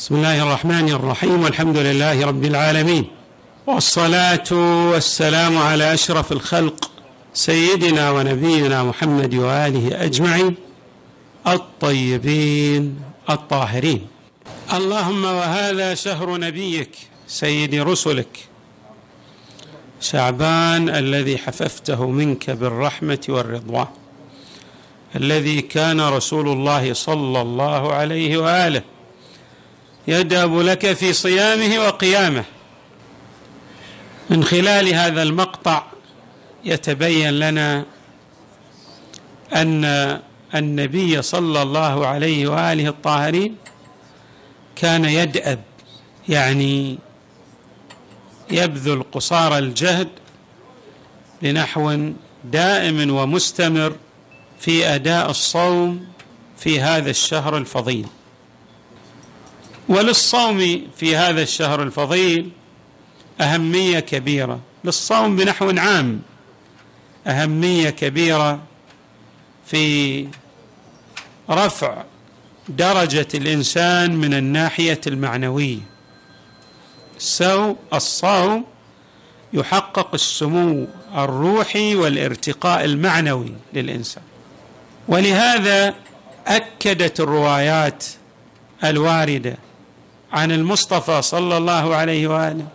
[0.00, 3.04] بسم الله الرحمن الرحيم والحمد لله رب العالمين.
[3.66, 4.52] والصلاة
[4.92, 6.90] والسلام على أشرف الخلق
[7.34, 10.54] سيدنا ونبينا محمد وآله أجمعين
[11.46, 13.00] الطيبين
[13.30, 14.06] الطاهرين.
[14.72, 16.90] اللهم وهذا شهر نبيك
[17.26, 18.48] سيد رسلك.
[20.00, 23.88] شعبان الذي حففته منك بالرحمة والرضوان
[25.16, 28.82] الذي كان رسول الله صلى الله عليه وآله.
[30.08, 32.44] يدأب لك في صيامه وقيامه.
[34.30, 35.82] من خلال هذا المقطع
[36.64, 37.84] يتبين لنا
[39.54, 39.84] أن
[40.54, 43.56] النبي صلى الله عليه وآله الطاهرين
[44.76, 45.60] كان يدأب
[46.28, 46.98] يعني
[48.50, 50.08] يبذل قصارى الجهد
[51.42, 52.10] لنحو
[52.44, 53.96] دائم ومستمر
[54.60, 56.06] في أداء الصوم
[56.58, 58.06] في هذا الشهر الفضيل.
[59.90, 62.50] وللصوم في هذا الشهر الفضيل
[63.40, 64.60] أهمية كبيرة.
[64.84, 66.20] للصوم بنحو عام
[67.26, 68.60] أهمية كبيرة
[69.66, 70.26] في
[71.50, 72.04] رفع
[72.68, 75.80] درجة الإنسان من الناحية المعنوية.
[77.18, 78.64] سو الصوم
[79.52, 84.22] يحقق السمو الروحي والارتقاء المعنوي للإنسان.
[85.08, 85.94] ولهذا
[86.46, 88.04] أكدت الروايات
[88.84, 89.69] الواردة
[90.32, 92.66] عن المصطفى صلى الله عليه وآله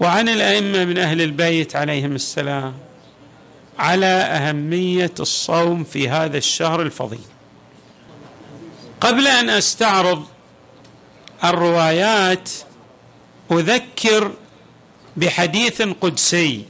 [0.00, 2.74] وعن الأئمة من أهل البيت عليهم السلام
[3.78, 7.20] على أهمية الصوم في هذا الشهر الفضيل.
[9.00, 10.24] قبل أن أستعرض
[11.44, 12.50] الروايات
[13.52, 14.32] أذكر
[15.16, 16.64] بحديث قدسي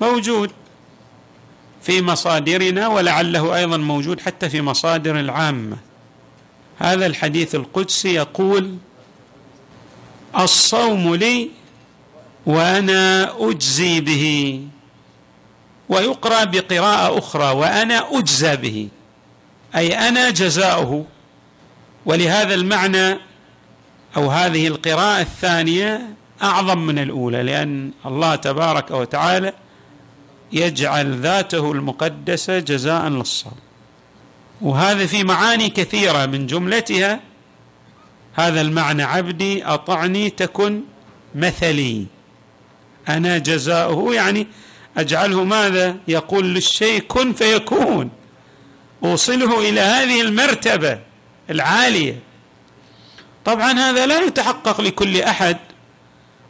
[0.00, 0.50] موجود
[1.82, 5.76] في مصادرنا ولعله أيضا موجود حتى في مصادر العامة.
[6.78, 8.76] هذا الحديث القدسي يقول
[10.38, 11.50] الصوم لي
[12.46, 14.60] وأنا أجزي به
[15.88, 18.88] ويقرأ بقراءة أخرى وأنا أجزى به
[19.76, 21.04] أي أنا جزاؤه.
[22.06, 23.18] ولهذا المعنى
[24.16, 29.52] أو هذه القراءة الثانية أعظم من الأولى لأن الله تبارك وتعالى
[30.52, 33.56] يجعل ذاته المقدسة جزاء للصوم.
[34.60, 37.20] وهذا في معاني كثيرة من جملتها
[38.36, 40.80] هذا المعنى عبدي أطعني تكن
[41.34, 42.06] مثلي.
[43.08, 44.46] أنا جزاؤه يعني
[44.96, 48.10] أجعله ماذا؟ يقول للشيء كن فيكون.
[49.04, 50.98] أوصله إلى هذه المرتبة
[51.50, 52.18] العالية.
[53.44, 55.56] طبعا هذا لا يتحقق لكل أحد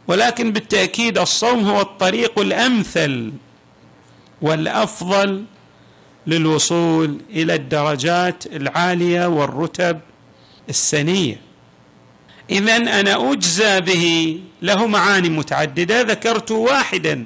[0.07, 3.33] ولكن بالتأكيد الصوم هو الطريق الأمثل
[4.41, 5.45] والأفضل
[6.27, 9.99] للوصول إلى الدرجات العالية والرتب
[10.69, 11.46] السنية.
[12.49, 17.25] اذا أنا أجزى به له معاني متعددة ذكرت واحدا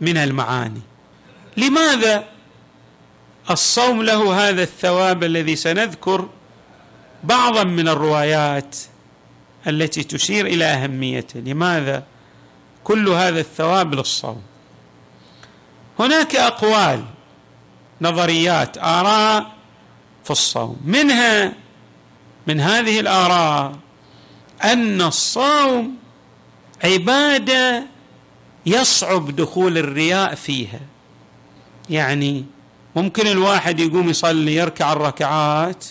[0.00, 0.80] من المعاني.
[1.56, 2.24] لماذا
[3.50, 6.28] الصوم له هذا الثواب الذي سنذكر
[7.24, 8.76] بعضا من الروايات
[9.66, 12.04] التي تشير إلى أهميته؟ لماذا
[12.84, 14.42] كل هذا الثواب للصوم؟
[15.98, 17.04] هناك أقوال
[18.00, 19.52] نظريات آراء
[20.24, 20.80] في الصوم.
[20.84, 21.52] منها
[22.46, 23.72] من هذه الآراء
[24.64, 25.96] أن الصوم
[26.84, 27.84] عبادة
[28.66, 30.80] يصعب دخول الرياء فيها.
[31.90, 32.44] يعني
[32.96, 35.84] ممكن الواحد يقوم يصلي يركع الركعات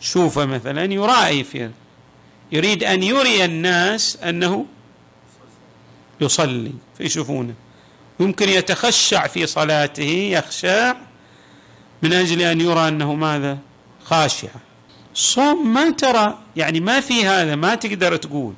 [0.00, 1.70] شوفه مثلا يرائي فيه
[2.52, 4.66] يريد أن يري الناس أنه
[6.20, 7.54] يصلي فيشوفونه.
[8.20, 10.02] يمكن يتخشع في صلاته
[10.32, 10.94] يخشع
[12.02, 13.58] من أجل أن يرى أنه ماذا؟
[14.04, 14.48] خاشع.
[15.14, 18.54] صوم ما ترى يعني ما في هذا ما تقدر تقول.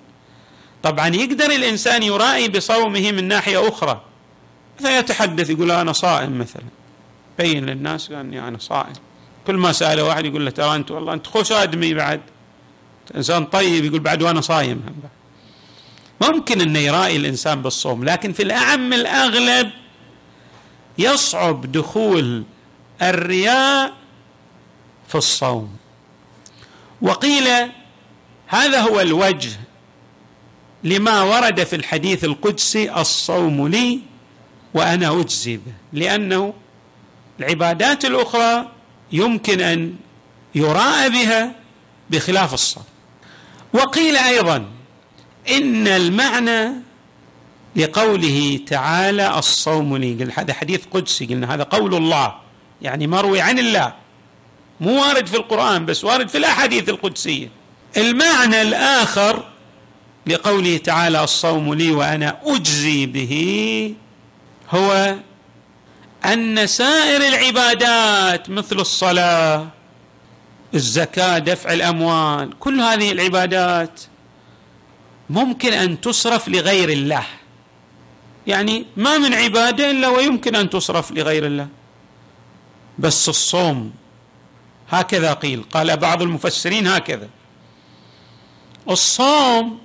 [0.82, 4.02] طبعا يقدر الإنسان يرائي بصومه من ناحية أخرى.
[4.80, 6.62] مثلا يتحدث يقول أنا صائم مثلا.
[7.38, 8.92] بين للناس أني أنا صائم.
[9.46, 12.20] كل ما ساله واحد يقول له ترى أنت والله أنت خوش آدمي بعد.
[13.16, 14.82] إنسان طيب يقول بعد وأنا صايم.
[16.20, 19.70] ممكن إنه يرائي الإنسان بالصوم لكن في الأعم الأغلب
[20.98, 22.44] يصعب دخول
[23.02, 23.92] الرياء
[25.08, 25.76] في الصوم.
[27.02, 27.48] وقيل
[28.46, 29.50] هذا هو الوجه
[30.84, 34.00] لما ورد في الحديث القدسي الصوم لي
[34.74, 36.54] وأنا أجزي به لأنه
[37.40, 38.68] العبادات الأخرى
[39.12, 39.96] يمكن أن
[40.54, 41.54] يراء بها
[42.10, 42.84] بخلاف الصوم.
[43.72, 44.66] وقيل أيضا
[45.50, 46.72] إن المعنى
[47.76, 52.34] لقوله تعالى الصوم لي هذا حديث قدسي قلنا هذا قول الله
[52.82, 53.94] يعني مروي عن الله
[54.80, 57.50] مو وارد في القرآن بس وارد في الأحاديث القدسية.
[57.96, 59.44] المعنى الآخر
[60.26, 63.94] لقوله تعالى الصوم لي وأنا أجزي به
[64.70, 65.16] هو
[66.24, 69.68] أن سائر العبادات مثل الصلاة
[70.74, 74.00] الزكاة دفع الأموال كل هذه العبادات
[75.30, 77.26] ممكن أن تصرف لغير الله.
[78.46, 81.68] يعني ما من عبادة إلا ويمكن أن تصرف لغير الله.
[82.98, 83.92] بس الصوم
[84.92, 85.62] هكذا قيل.
[85.62, 87.28] قال بعض المفسرين هكذا.
[88.90, 89.78] الصوم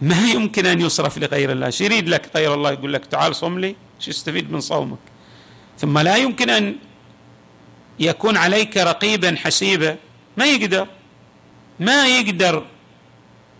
[0.00, 1.70] ما يمكن أن يصرف لغير الله.
[1.70, 4.98] شو يريد لك غير الله يقول لك تعال صم لي شو يستفيد من صومك؟
[5.78, 6.76] ثم لا يمكن أن
[8.00, 9.96] يكون عليك رقيبا حسيبا.
[10.36, 10.86] ما يقدر.
[11.80, 12.64] ما يقدر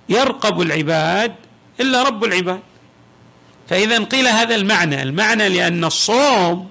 [0.08, 1.34] يرقب العباد
[1.80, 2.60] إلا رب العباد.
[3.68, 5.02] فإذا قيل هذا المعنى.
[5.02, 6.70] المعنى لأن الصوم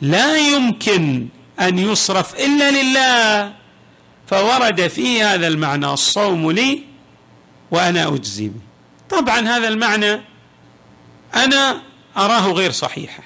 [0.00, 1.28] لا يمكن
[1.60, 3.52] أن يصرف إلا لله
[4.26, 6.82] فورد فيه هذا المعنى الصوم لي
[7.70, 8.60] وأنا أجزي به.
[9.10, 10.20] طبعا هذا المعنى
[11.34, 11.82] أنا
[12.16, 13.22] أراه غير صحيحه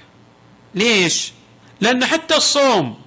[0.75, 1.33] ليش؟
[1.81, 2.99] لأن حتى الصوم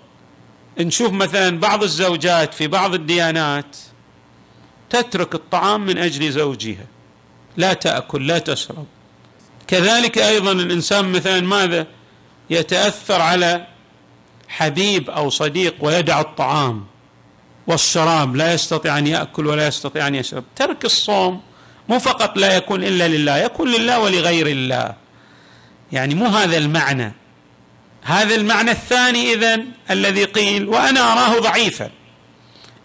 [0.79, 3.77] نشوف مثلا بعض الزوجات في بعض الديانات
[4.89, 6.85] تترك الطعام من أجل زوجها.
[7.57, 8.85] لا تأكل لا تشرب.
[9.67, 11.87] كذلك أيضا الإنسان مثلا ماذا؟
[12.49, 13.67] يتأثر على
[14.51, 16.85] حبيب أو صديق ويدع الطعام
[17.67, 20.43] والشراب لا يستطيع أن يأكل ولا يستطيع أن يشرب.
[20.55, 21.41] ترك الصوم
[21.89, 24.93] مو فقط لا يكون إلا لله يكون لله ولغير الله.
[25.91, 27.13] يعني مو هذا المعنى.
[28.03, 29.59] هذا المعنى الثاني اذا
[29.91, 31.89] الذي قيل وأنا أراه ضعيفا.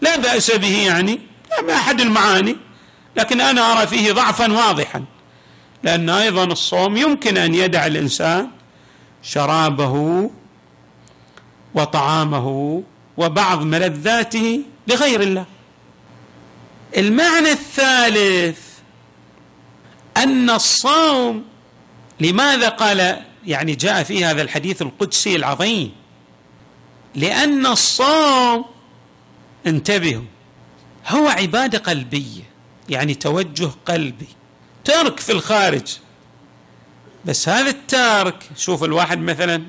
[0.01, 1.19] لا بأس به يعني
[1.67, 2.55] لا احد المعاني
[3.15, 5.03] لكن أنا أرى فيه ضعفا واضحا.
[5.83, 8.49] لأن أيضا الصوم يمكن أن يدع الإنسان
[9.23, 10.29] شرابه
[11.73, 12.83] وطعامه
[13.17, 15.45] وبعض ملذاته لغير الله.
[16.97, 18.59] المعنى الثالث
[20.17, 21.45] أن الصوم
[22.19, 25.91] لماذا قال يعني جاء في هذا الحديث القدسي العظيم
[27.15, 28.65] لأن الصوم
[29.67, 30.25] انتبهوا
[31.07, 32.43] هو عبادة قلبية
[32.89, 34.27] يعني توجه قلبي
[34.85, 35.97] ترك في الخارج.
[37.25, 39.63] بس هذا الترك شوف الواحد مثلا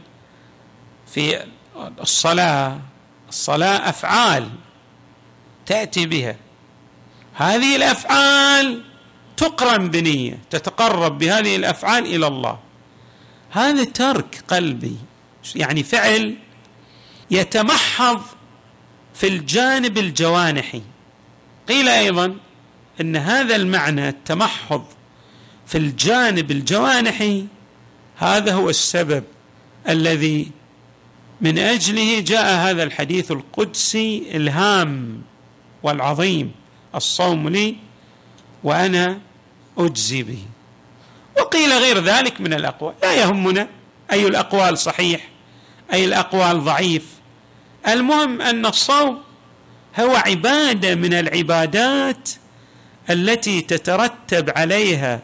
[1.15, 1.45] في
[2.01, 2.79] الصلاة
[3.29, 4.49] الصلاة أفعال
[5.67, 6.37] تأتي بها.
[7.35, 8.83] هذه الأفعال
[9.37, 12.59] تقرن بنية تتقرب بهذه الأفعال إلى الله.
[13.51, 14.97] هذا ترك قلبي
[15.55, 16.37] يعني فعل
[17.31, 18.23] يتمحض
[19.15, 20.83] في الجانب الجوانحي.
[21.69, 22.37] قيل أيضا
[23.01, 24.85] إن هذا المعنى التمحض
[25.67, 27.47] في الجانب الجوانحي
[28.17, 29.25] هذا هو السبب
[29.89, 30.51] الذي
[31.41, 35.23] من أجله جاء هذا الحديث القدسي الهام
[35.83, 36.53] والعظيم
[36.95, 37.77] الصوم لي
[38.65, 39.19] وأنا
[39.79, 40.39] أجزي به.
[41.39, 42.95] وقيل غير ذلك من الأقوال.
[43.03, 43.69] لا يهمنا
[44.13, 45.29] أي الأقوال صحيح
[45.93, 47.07] أي الأقوال ضعيف.
[47.89, 49.19] المهم أن الصوم
[50.01, 52.31] هو عبادة من العبادات
[53.11, 55.23] التي تترتب عليها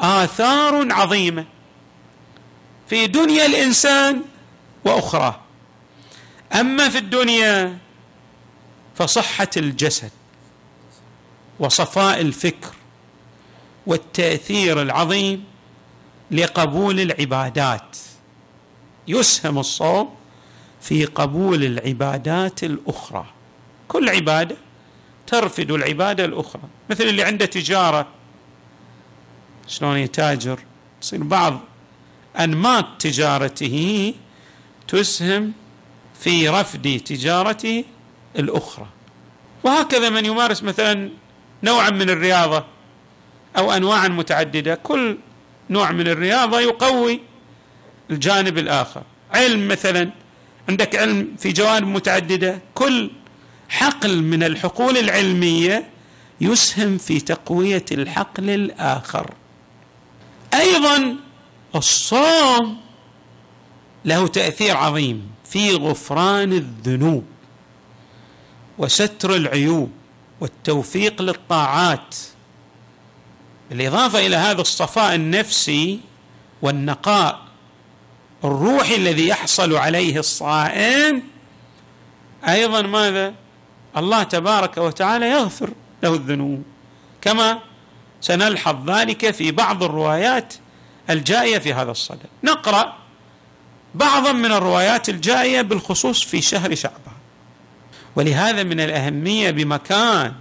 [0.00, 1.44] آثار عظيمة.
[2.88, 4.22] في دنيا الإنسان
[4.84, 5.40] وأخرى.
[6.54, 7.78] أما في الدنيا
[8.94, 10.10] فصحة الجسد
[11.58, 12.74] وصفاء الفكر
[13.86, 15.44] والتأثير العظيم
[16.30, 17.96] لقبول العبادات.
[19.08, 20.14] يسهم الصوم
[20.80, 23.26] في قبول العبادات الأخرى.
[23.88, 24.56] كل عبادة
[25.26, 26.62] ترفد العبادة الأخرى.
[26.90, 28.06] مثل اللي عنده تجارة
[29.66, 30.60] شلون يتاجر؟
[31.00, 31.60] تصير بعض
[32.38, 34.14] أنماط تجارته
[34.92, 35.52] تسهم
[36.20, 37.84] في رفض تجارته
[38.38, 38.86] الأخرى.
[39.64, 41.10] وهكذا من يمارس مثلا
[41.62, 42.64] نوعا من الرياضة
[43.56, 45.18] أو انواعا متعددة كل
[45.70, 47.20] نوع من الرياضة يقوي
[48.10, 49.02] الجانب الآخر.
[49.34, 50.10] علم مثلا
[50.68, 53.10] عندك علم في جوانب متعددة كل
[53.68, 55.88] حقل من الحقول العلمية
[56.40, 59.30] يسهم في تقوية الحقل الآخر.
[60.54, 61.16] أيضا
[61.74, 62.80] الصوم
[64.04, 67.24] له تأثير عظيم في غفران الذنوب
[68.78, 69.90] وستر العيوب
[70.40, 72.16] والتوفيق للطاعات.
[73.70, 76.00] بالإضافة إلى هذا الصفاء النفسي
[76.62, 77.40] والنقاء
[78.44, 81.22] الروحي الذي يحصل عليه الصائم
[82.48, 83.34] أيضا ماذا؟
[83.96, 85.70] الله تبارك وتعالى يغفر
[86.02, 86.62] له الذنوب.
[87.20, 87.58] كما
[88.20, 90.54] سنلحظ ذلك في بعض الروايات
[91.10, 92.26] الجائيه في هذا الصدد.
[92.44, 93.01] نقرأ
[93.94, 97.14] بعضا من الروايات الجائيه بالخصوص في شهر شعبان.
[98.16, 100.34] ولهذا من الأهمية بمكان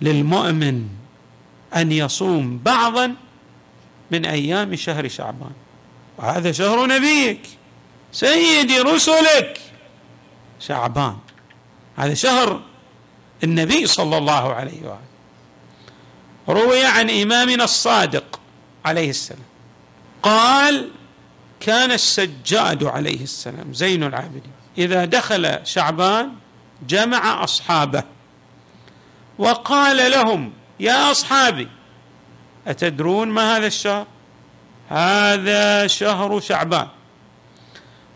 [0.00, 0.88] للمؤمن
[1.76, 3.14] أن يصوم بعضا
[4.10, 5.52] من أيام شهر شعبان.
[6.18, 7.40] وهذا شهر نبيك
[8.12, 9.60] سيدي رسلك
[10.60, 11.16] شعبان.
[11.96, 12.60] هذا شهر
[13.44, 15.12] النبي صلى الله عليه وآله.
[16.48, 18.40] روي عن إمامنا الصادق
[18.84, 19.44] عليه السلام.
[20.22, 20.90] قال
[21.62, 24.52] كان السجاد عليه السلام زين العابدين.
[24.78, 26.32] إذا دخل شعبان
[26.88, 28.02] جمع أصحابه
[29.38, 31.68] وقال لهم يا أصحابي
[32.66, 34.06] أتدرون ما هذا الشهر؟
[34.88, 36.88] هذا شهر شعبان.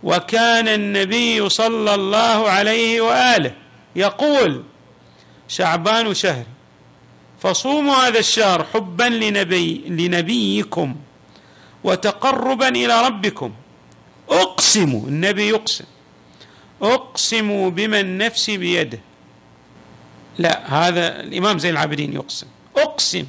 [0.03, 3.55] وكان النبي صلى الله عليه وآله
[3.97, 4.63] يقول
[5.49, 6.45] شعبان شهر
[7.41, 10.97] فصوموا هذا الشهر حبا لنبي لنبيكم.
[11.87, 13.53] وتقربا إلى ربكم.
[14.31, 15.85] اقسم النبي يقسم.
[16.83, 19.01] اقسم بمن نفسي بيده.
[20.39, 22.47] لا هذا الإمام زين العابدين يقسم.
[22.77, 23.27] أقسم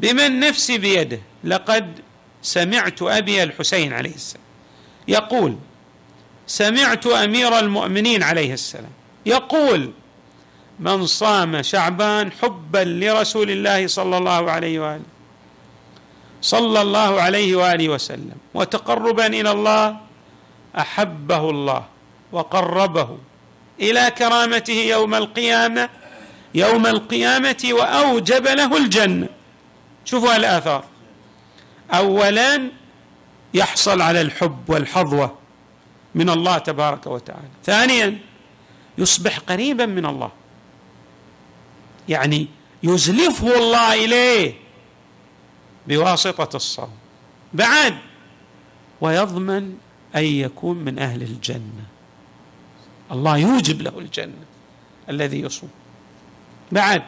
[0.00, 1.20] بمن نفسي بيده.
[1.44, 2.00] لقد
[2.42, 4.44] سمعت أبي الحسين عليه السلام
[5.08, 5.56] يقول
[6.46, 8.90] سمعت أمير المؤمنين عليه السلام
[9.26, 9.92] يقول
[10.80, 15.17] من صام شعبان حبا لرسول الله صلى الله عليه وآله.
[16.42, 18.36] صلى الله عليه وآله وسلم.
[18.54, 19.96] وتقربا إلى الله
[20.78, 21.84] أحبه الله
[22.32, 23.18] وقربه
[23.80, 25.88] إلى كرامته يوم القيامة
[26.54, 29.28] يوم القيامة وأوجب له الجنة.
[30.04, 30.84] شوفوا الآثار.
[31.90, 32.70] اولا
[33.54, 35.38] يحصل على الحب والحظوة
[36.14, 37.48] من الله تبارك وتعالى.
[37.64, 38.18] ثانيا
[38.98, 40.30] يصبح قريبا من الله.
[42.08, 42.46] يعني
[42.82, 44.67] يزلفه الله إليه.
[45.88, 46.90] بواسطة الصوم.
[47.52, 47.94] بعد.
[49.00, 49.76] ويضمن
[50.16, 51.84] أن يكون من أهل الجنة.
[53.12, 54.44] الله يوجب له الجنة
[55.08, 55.70] الذي يصوم.
[56.72, 57.02] بعد.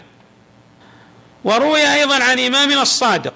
[1.45, 3.35] وروي أيضا عن إمامنا الصادق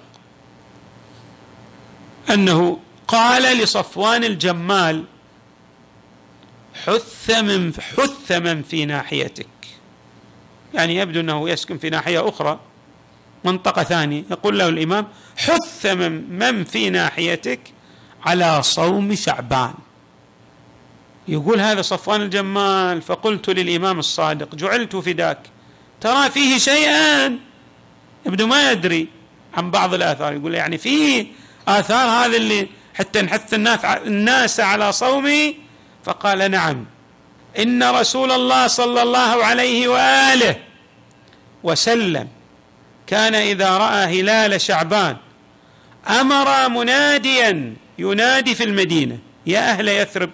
[2.31, 5.05] أنه قال لصفوان الجمال
[6.85, 9.47] حث من حث من في ناحيتك.
[10.75, 12.61] يعني يبدو أنه يسكن في ناحية أخرى.
[13.45, 14.25] منطقة ثانية.
[14.31, 17.61] يقول له الإمام حث من, من في ناحيتك
[18.25, 19.75] على صوم شعبان.
[21.29, 23.03] يقول هذا صفوان الجمال.
[23.03, 25.39] فقلت للإمام الصادق جعلت فداك.
[26.01, 27.39] ترى فيه شيئا؟
[28.27, 29.09] يبدو ما يدري
[29.55, 30.33] عن بعض الآثار.
[30.33, 31.27] يقول يعني فيه
[31.69, 35.57] آثار هذا اللي حتى نحث الناس الناس على صومي؟
[36.05, 36.85] فقال نعم.
[37.59, 40.57] إن رسول الله صلى الله عليه وآله
[41.63, 42.29] وسلم
[43.07, 45.17] كان إذا رأى هلال شعبان
[46.21, 50.31] أمر مناديا ينادي في المدينة يا أهل يثرب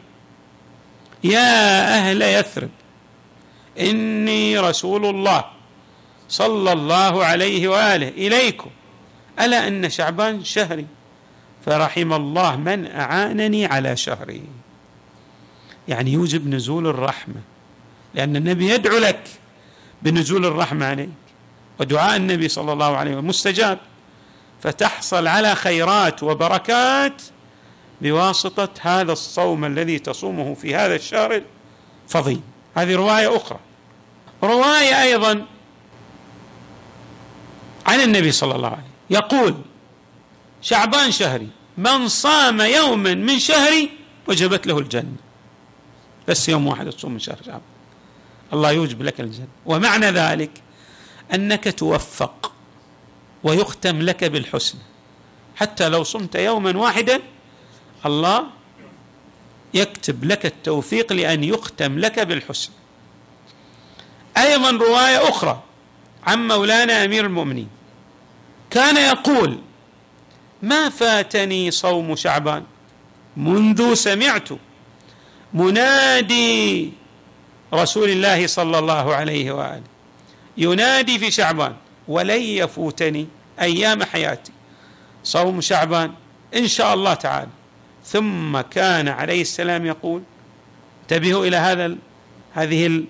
[1.24, 2.70] يا أهل يثرب
[3.80, 5.44] إني رسول الله
[6.28, 8.70] صلى الله عليه وآله إليكم
[9.40, 10.86] ألا أن شعبان شهري
[11.66, 14.42] فرحم الله من أعانني على شهري.
[15.88, 17.40] يعني يوجب نزول الرحمة
[18.14, 19.20] لأن النبي يدعو لك
[20.02, 21.08] بنزول الرحمة عليك.
[21.80, 23.78] ودعاء النبي صلى الله عليه وسلم مستجاب.
[24.62, 27.22] فتحصل على خيرات وبركات
[28.00, 31.42] بواسطة هذا الصوم الذي تصومه في هذا الشهر
[32.06, 32.40] الفضيل.
[32.76, 33.58] هذه رواية أخرى.
[34.42, 35.46] رواية أيضا
[37.86, 38.90] عن النبي صلى الله عليه وسلم.
[39.10, 39.54] يقول
[40.62, 43.90] شعبان شهري من صام يوما من شهري
[44.28, 45.16] وجبت له الجنة.
[46.28, 47.60] بس يوم واحد تصوم من شهر شعبان.
[48.52, 49.48] الله يوجب لك الجنة.
[49.66, 50.50] ومعنى ذلك
[51.34, 52.52] أنك توفق
[53.42, 54.78] ويختم لك بالحسن.
[55.56, 57.20] حتى لو صمت يوما واحدا
[58.06, 58.46] الله
[59.74, 62.70] يكتب لك التوفيق لأن يختم لك بالحسن.
[64.36, 65.62] أيضا رواية أخرى
[66.26, 67.68] عن مولانا أمير المؤمنين.
[68.70, 69.58] كان يقول
[70.62, 72.64] ما فاتني صوم شعبان
[73.36, 74.48] منذ سمعت
[75.54, 76.92] منادي
[77.74, 79.89] رسول الله صلى الله عليه وآله.
[80.60, 81.74] ينادي في شعبان
[82.08, 83.26] ولن يفوتني
[83.60, 84.52] أيام حياتي.
[85.24, 86.12] صوم شعبان
[86.56, 87.50] إن شاء الله تعالى.
[88.04, 90.22] ثم كان عليه السلام يقول
[91.02, 91.96] انتبهوا إلى هذا
[92.54, 93.02] هذه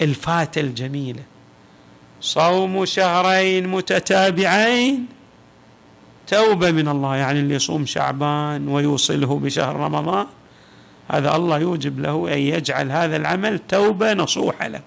[0.00, 1.22] الفاتة الجميلة.
[2.20, 5.06] صوم شهرين متتابعين
[6.26, 10.26] توبة من الله يعني اللي يصوم شعبان ويوصله بشهر رمضان
[11.08, 14.82] هذا الله يوجب له أن يجعل هذا العمل توبة نصوحة له.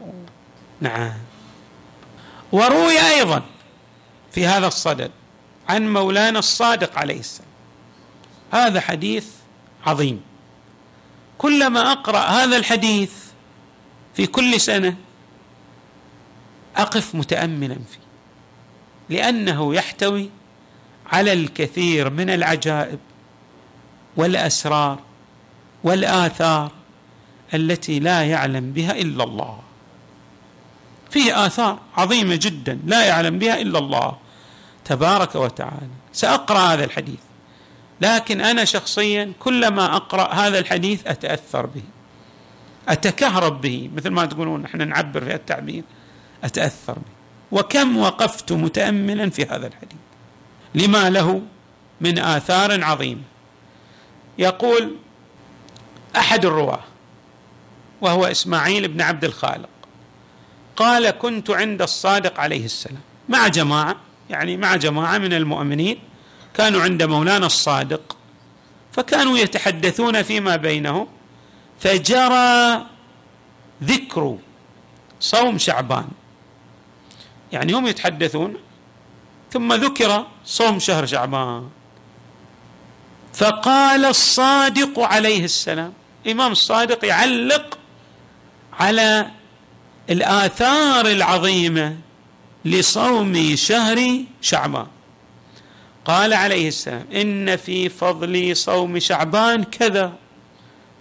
[0.82, 1.14] نعم.
[2.52, 3.44] وروي أيضا
[4.32, 5.12] في هذا الصدد
[5.70, 7.50] عن مولانا الصادق عليه السلام.
[8.52, 9.28] هذا حديث
[9.86, 10.22] عظيم.
[11.38, 13.12] كلما أقرأ هذا الحديث
[14.16, 14.96] في كل سنة
[16.76, 18.10] أقف متاملا فيه
[19.10, 20.30] لأنه يحتوي
[21.12, 23.00] على الكثير من العجائب
[24.18, 25.00] والأسرار
[25.84, 26.72] والآثار
[27.54, 29.60] التي لا يعلم بها إلا الله.
[31.10, 34.18] فيه آثار عظيمة جدا لا يعلم بها إلا الله
[34.86, 35.88] تبارك وتعالى.
[36.14, 37.20] سأقرأ هذا الحديث.
[38.02, 41.84] لكن أنا شخصيا كلما أقرأ هذا الحديث أتأثر به
[42.90, 43.90] أتكهرب به.
[43.96, 45.84] مثل ما تقولون إحنا نعبر في التعبير
[46.44, 47.20] أتأثر به.
[47.52, 50.00] وكم وقفت متاملا في هذا الحديث؟
[50.76, 51.42] لما له
[52.02, 53.22] من آثار عظيمة.
[54.38, 54.96] يقول
[56.16, 56.80] أحد الرواة
[58.02, 59.70] وهو إسماعيل بن عبد الخالق
[60.80, 63.02] قال كنت عند الصادق عليه السلام.
[63.30, 63.96] مع جماعة
[64.30, 66.00] يعني مع جماعة من المؤمنين
[66.54, 68.18] كانوا عند مولانا الصادق
[68.92, 71.08] فكانوا يتحدثون فيما بينهم
[71.80, 72.86] فجرى
[73.84, 74.38] ذكر
[75.20, 76.08] صوم شعبان.
[77.52, 78.54] يعني هم يتحدثون
[79.52, 81.70] ثم ذكر صوم شهر شعبان.
[83.34, 85.94] فقال الصادق عليه السلام
[86.26, 87.78] الامام الصادق يعلق
[88.80, 89.32] على
[90.10, 91.98] الآثار العظيمة
[92.66, 93.98] لصوم شهر
[94.42, 94.88] شعبان.
[96.06, 100.14] قال عليه السلام إن في فضل صوم شعبان كذا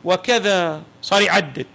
[0.05, 0.83] وكذا.
[1.03, 1.67] صار يعدد.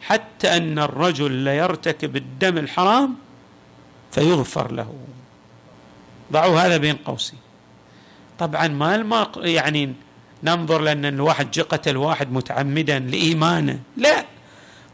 [0.00, 3.14] حتى أن الرجل ليرتكب الدم الحرام
[4.12, 4.94] فيغفر له.
[6.32, 7.38] ضعوا هذا بين قوسين.
[8.38, 9.32] طبعا ما.
[9.36, 9.92] يعني
[10.44, 13.80] ننظر لأن الواحد قتل واحد متعمدا لإيمانه.
[13.96, 14.29] لا.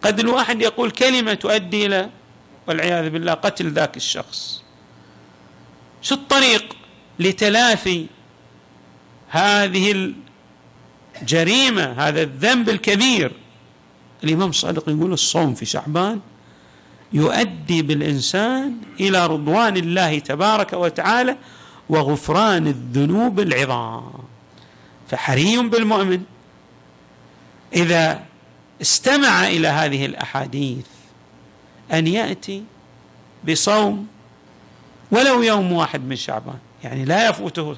[0.06, 2.10] قد الواحد يقول كلمة تؤدي إلى
[2.68, 4.62] والعياذ بالله قتل ذاك الشخص.
[6.02, 6.76] شو الطريق
[7.18, 8.06] لتلافي
[9.28, 10.12] هذه
[11.22, 13.32] الجريمة هذا الذنب الكبير؟
[14.24, 16.20] الإمام الصادق يقول الصوم في شعبان
[17.12, 21.36] يؤدي بالإنسان إلى رضوان الله تبارك وتعالى
[21.88, 24.12] وغفران الذنوب العظام.
[25.10, 26.22] فحري بالمؤمن.
[27.74, 28.24] إذا
[28.82, 30.86] استمع إلى هذه الأحاديث
[31.92, 32.64] أن يأتي
[33.48, 34.06] بصوم
[35.10, 36.58] ولو يوم واحد من شعبان.
[36.84, 37.76] يعني لا يفوته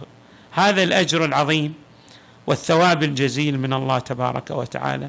[0.51, 1.75] هذا الأجر العظيم
[2.47, 5.09] والثواب الجزيل من الله تبارك وتعالى.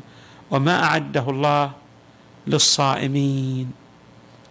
[0.52, 1.72] وما أعده الله
[2.48, 3.72] للصائمين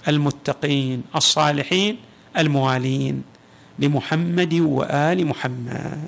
[0.08, 1.96] المتقين الصالحين
[2.38, 3.22] الموالين
[3.78, 6.04] لمحمد وآل محمد.